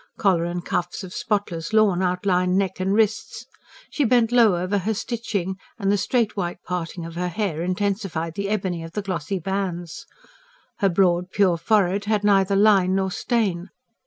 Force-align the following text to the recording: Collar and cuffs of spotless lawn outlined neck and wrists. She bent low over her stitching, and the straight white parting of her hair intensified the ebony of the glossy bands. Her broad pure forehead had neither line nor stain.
Collar 0.17 0.45
and 0.45 0.65
cuffs 0.65 1.03
of 1.03 1.13
spotless 1.13 1.73
lawn 1.73 2.01
outlined 2.01 2.57
neck 2.57 2.79
and 2.79 2.95
wrists. 2.95 3.45
She 3.91 4.03
bent 4.03 4.31
low 4.31 4.55
over 4.55 4.79
her 4.79 4.95
stitching, 4.95 5.57
and 5.77 5.91
the 5.91 5.95
straight 5.97 6.35
white 6.35 6.57
parting 6.63 7.05
of 7.05 7.13
her 7.13 7.27
hair 7.27 7.61
intensified 7.61 8.33
the 8.33 8.49
ebony 8.49 8.83
of 8.83 8.93
the 8.93 9.03
glossy 9.03 9.37
bands. 9.37 10.07
Her 10.79 10.89
broad 10.89 11.29
pure 11.29 11.55
forehead 11.55 12.05
had 12.05 12.23
neither 12.23 12.55
line 12.55 12.95
nor 12.95 13.11
stain. 13.11 13.69